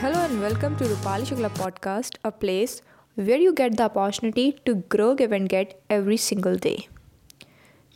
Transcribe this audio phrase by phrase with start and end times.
[0.00, 2.82] Hello and welcome to Roopali Shukla podcast, a place
[3.14, 6.88] where you get the opportunity to grow, give, and get every single day.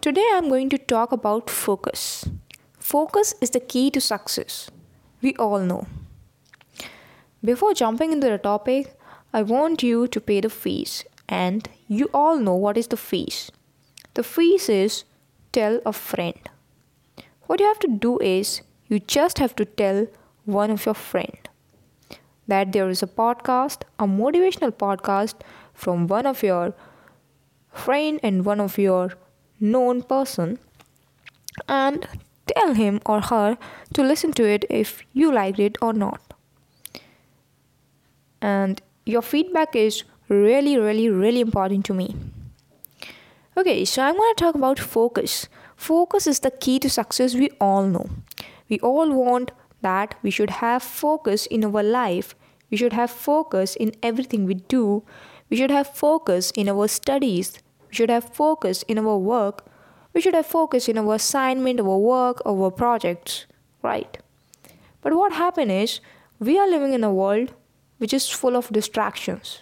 [0.00, 2.25] Today I'm going to talk about focus.
[2.79, 4.71] Focus is the key to success.
[5.21, 5.89] We all know.
[7.45, 8.98] Before jumping into the topic,
[9.35, 13.53] I want you to pay the fees, and you all know what is the fees.
[14.14, 15.05] The fees is
[15.53, 16.48] tell a friend.
[17.46, 20.07] What you have to do is you just have to tell
[20.46, 21.50] one of your friend
[22.50, 25.34] that there is a podcast, a motivational podcast
[25.72, 26.74] from one of your
[27.73, 29.12] friend and one of your
[29.60, 30.59] known person
[31.68, 32.06] and
[32.46, 33.56] tell him or her
[33.95, 36.34] to listen to it if you liked it or not.
[38.40, 42.16] And your feedback is really, really, really important to me.
[43.56, 45.48] Okay, so I'm going to talk about focus.
[45.76, 48.09] Focus is the key to success, we all know.
[48.68, 52.34] We all want that we should have focus in our life
[52.70, 55.02] we should have focus in everything we do.
[55.49, 57.59] We should have focus in our studies.
[57.88, 59.66] We should have focus in our work.
[60.13, 63.46] We should have focus in our assignment, our work, our projects,
[63.82, 64.19] right?
[65.03, 66.00] But what happened is
[66.38, 67.54] we are living in a world
[67.98, 69.60] which is full of distractions.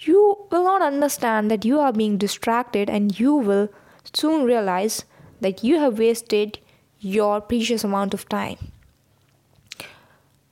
[0.00, 3.68] You will not understand that you are being distracted and you will
[4.14, 5.04] soon realize
[5.40, 6.58] that you have wasted
[7.00, 8.72] your precious amount of time.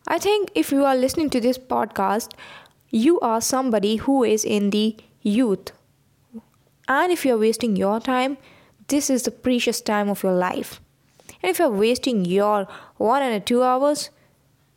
[0.09, 2.33] I think if you are listening to this podcast,
[2.91, 5.73] you are somebody who is in the youth.
[6.87, 8.39] And if you're wasting your time,
[8.87, 10.81] this is the precious time of your life.
[11.43, 14.11] And if you're wasting your one and a two hours,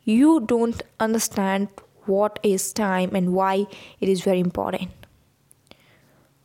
[0.02, 1.68] you don't understand
[2.06, 3.66] what is time and why
[4.00, 4.90] it is very important.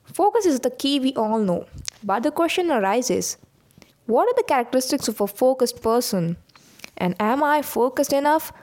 [0.03, 1.65] Focus is the key we all know,
[2.03, 3.37] but the question arises
[4.05, 6.37] what are the characteristics of a focused person?
[6.95, 8.53] And am I focused enough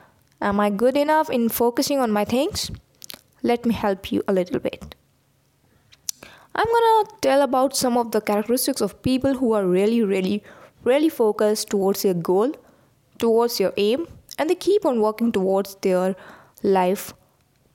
[0.42, 2.68] Am I good enough in focusing on my things?
[3.44, 4.96] Let me help you a little bit.
[6.56, 10.42] I'm gonna tell about some of the characteristics of people who are really, really,
[10.82, 12.56] really focused towards their goal,
[13.20, 16.16] towards your aim, and they keep on working towards their
[16.64, 17.14] life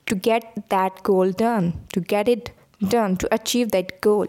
[0.04, 2.50] to get that goal done, to get it
[2.86, 4.26] done, to achieve that goal.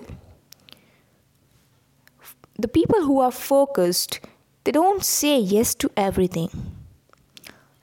[2.57, 4.21] The people who are focused,
[4.63, 6.78] they don't say yes to everything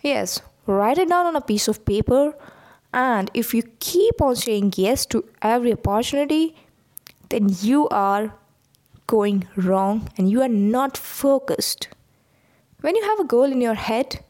[0.06, 2.33] Yes, write it down on a piece of paper.
[2.94, 6.55] And if you keep on saying yes to every opportunity,
[7.28, 8.33] then you are
[9.09, 11.89] going wrong and you are not focused.
[12.83, 14.21] When you have a goal in your head,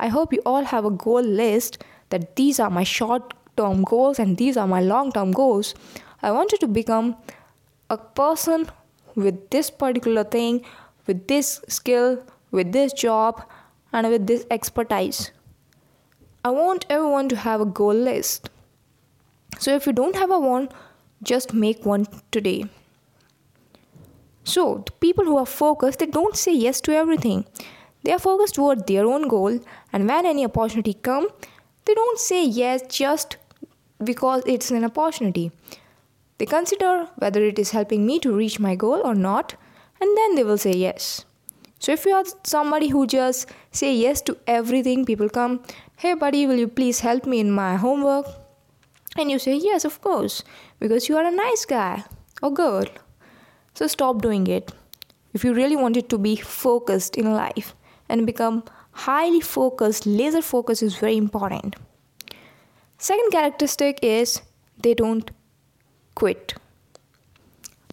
[0.00, 4.18] I hope you all have a goal list that these are my short term goals
[4.18, 5.74] and these are my long term goals.
[6.22, 7.16] I want you to become
[7.90, 8.70] a person
[9.14, 10.64] with this particular thing,
[11.06, 13.44] with this skill, with this job,
[13.92, 15.30] and with this expertise.
[16.44, 18.50] I want everyone to have a goal list.
[19.58, 20.68] So if you don't have a one,
[21.22, 22.64] just make one today.
[24.44, 27.44] So, the people who are focused, they don't say yes to everything.
[28.02, 29.60] They are focused toward their own goal,
[29.92, 31.28] and when any opportunity come,
[31.84, 33.36] they don't say yes just
[34.02, 35.52] because it's an opportunity.
[36.38, 39.54] They consider whether it is helping me to reach my goal or not,
[40.00, 41.24] and then they will say yes.
[41.82, 45.64] So if you are somebody who just say yes to everything, people come,
[45.96, 48.26] hey buddy, will you please help me in my homework?
[49.16, 50.44] And you say yes, of course,
[50.78, 52.04] because you are a nice guy
[52.40, 52.84] or girl.
[53.74, 54.70] So stop doing it.
[55.34, 57.74] If you really wanted to be focused in life
[58.08, 58.62] and become
[58.92, 61.74] highly focused, laser focus is very important.
[62.98, 64.40] Second characteristic is
[64.80, 65.32] they don't
[66.14, 66.54] quit.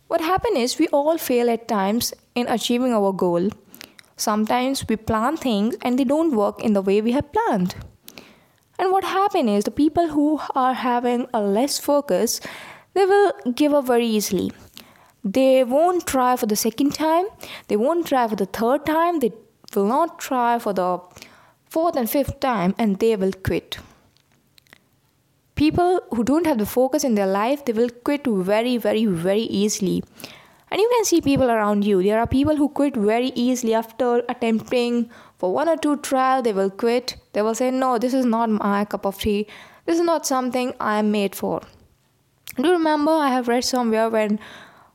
[0.10, 3.50] What happens is we all fail at times in achieving our goal
[4.20, 7.76] Sometimes we plan things and they don't work in the way we have planned.
[8.78, 12.42] And what happens is the people who are having a less focus,
[12.94, 14.52] they will give up very easily.
[15.24, 17.28] They won't try for the second time,
[17.70, 19.32] they won't try for the third time, they
[19.74, 21.00] will not try for the
[21.70, 23.78] fourth and fifth time, and they will quit.
[25.56, 29.42] People who don't have the focus in their life, they will quit very, very, very
[29.64, 30.04] easily.
[30.72, 32.04] And you can see people around you.
[32.04, 36.44] There are people who quit very easily after attempting for one or two trial.
[36.44, 37.16] They will quit.
[37.34, 39.48] They will say, "No, this is not my cup of tea.
[39.86, 41.62] This is not something I am made for."
[42.56, 44.40] Do you remember I have read somewhere when,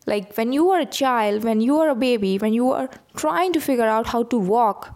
[0.07, 3.53] like, when you were a child, when you were a baby, when you were trying
[3.55, 4.89] to figure out how to walk,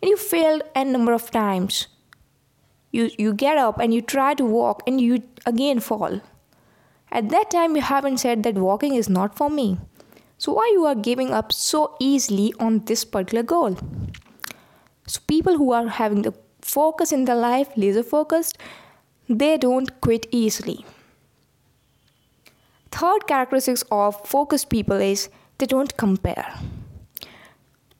[0.00, 1.86] and you failed a number of times.
[2.92, 5.22] You you get up and you try to walk and you
[5.54, 6.20] again fall.
[7.18, 9.68] At that time, you haven't said that walking is not for me
[10.40, 13.76] so why you are giving up so easily on this particular goal?
[15.06, 16.32] So people who are having the
[16.62, 18.56] focus in their life, laser focused,
[19.28, 20.86] they don't quit easily.
[22.90, 25.28] Third characteristics of focused people is
[25.58, 26.54] they don't compare.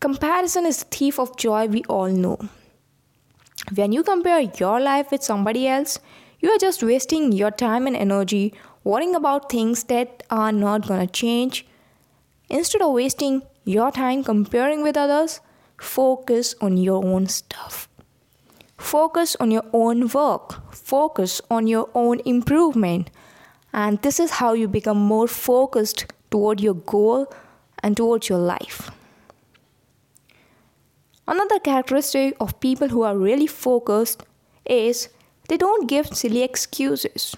[0.00, 2.38] Comparison is the thief of joy, we all know.
[3.74, 5.98] When you compare your life with somebody else,
[6.38, 11.06] you are just wasting your time and energy worrying about things that are not gonna
[11.06, 11.66] change.
[12.50, 15.40] Instead of wasting your time comparing with others,
[15.78, 17.88] focus on your own stuff.
[18.76, 20.74] Focus on your own work.
[20.74, 23.10] Focus on your own improvement.
[23.72, 27.32] And this is how you become more focused toward your goal
[27.84, 28.90] and towards your life.
[31.28, 34.24] Another characteristic of people who are really focused
[34.64, 35.08] is
[35.48, 37.36] they don't give silly excuses.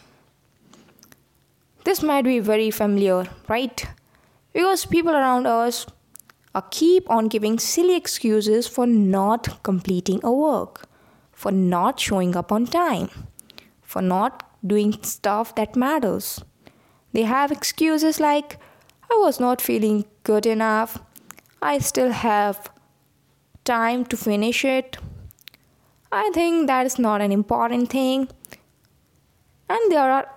[1.85, 3.87] This might be very familiar, right?
[4.53, 5.87] Because people around us
[6.55, 10.87] are keep on giving silly excuses for not completing a work,
[11.33, 13.09] for not showing up on time,
[13.81, 16.45] for not doing stuff that matters.
[17.13, 18.59] They have excuses like,
[19.11, 20.99] I was not feeling good enough,
[21.61, 22.71] I still have
[23.65, 24.99] time to finish it.
[26.11, 28.29] I think that is not an important thing.
[29.69, 30.29] And there are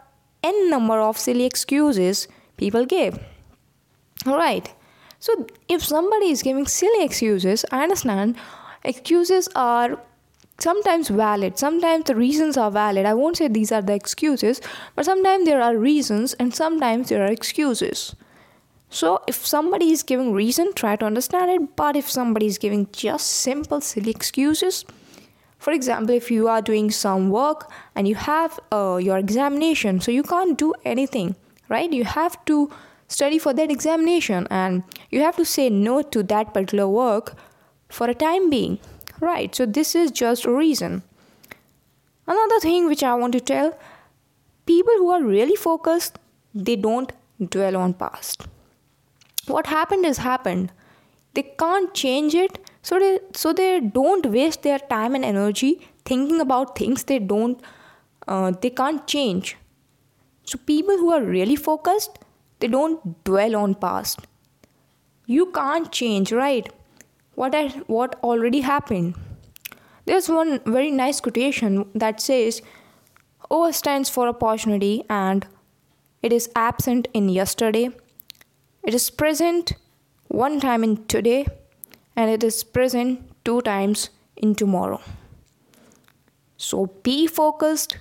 [0.44, 2.28] n number of silly excuses
[2.58, 3.20] people give.
[4.28, 4.74] Alright,
[5.20, 8.38] so if somebody is giving silly excuses, I understand
[8.84, 10.00] excuses are
[10.58, 13.06] sometimes valid, sometimes the reasons are valid.
[13.06, 14.62] I won't say these are the excuses,
[14.96, 18.16] but sometimes there are reasons and sometimes there are excuses.
[18.90, 21.76] So if somebody is giving reason, try to understand it.
[21.76, 24.86] But if somebody is giving just simple, silly excuses,
[25.60, 30.12] for example, if you are doing some work and you have uh, your examination, so
[30.12, 31.36] you can't do anything,
[31.70, 31.92] right?
[31.92, 32.72] You have to
[33.08, 37.36] study for that examination and you have to say no to that particular work
[37.90, 38.80] for a time being,
[39.20, 39.54] right?
[39.54, 41.04] So this is just a reason.
[42.28, 43.78] Another thing which I want to tell
[44.66, 46.18] people who are really focused,
[46.54, 47.12] they don't
[47.50, 48.48] dwell on past
[49.48, 50.72] what happened is happened
[51.34, 55.72] they can't change it so they so they don't waste their time and energy
[56.06, 57.62] thinking about things they don't
[58.28, 59.58] uh, they can't change
[60.46, 62.20] so people who are really focused
[62.60, 64.20] they don't dwell on past.
[65.26, 66.72] You can't change right?
[67.36, 69.16] What I, what already happened?
[70.06, 72.62] There's one very nice quotation that says
[73.50, 75.46] o stands for opportunity and
[76.22, 77.90] it is absent in yesterday.
[78.84, 79.74] It is present
[80.28, 81.46] one time in today
[82.16, 85.02] and it is present two times in tomorrow.
[86.58, 87.98] So be focused,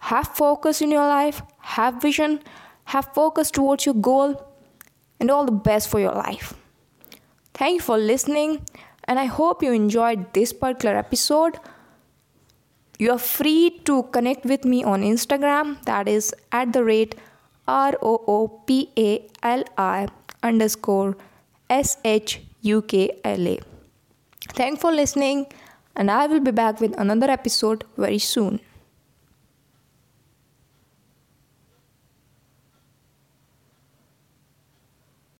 [0.00, 2.40] have focus in your life, have vision,
[2.92, 4.34] have focus towards your goal,
[5.20, 6.54] and all the best for your life.
[7.54, 8.62] Thank you for listening,
[9.04, 11.58] and I hope you enjoyed this particular episode.
[12.98, 17.14] You are free to connect with me on Instagram, that is at the rate
[17.66, 20.08] R O O P A L I
[20.42, 21.16] underscore
[21.68, 23.58] S H U K L A.
[24.54, 25.46] Thanks for listening,
[25.94, 28.60] and I will be back with another episode very soon.